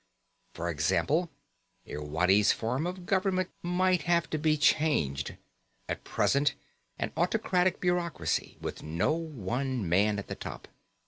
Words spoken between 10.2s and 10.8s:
the top.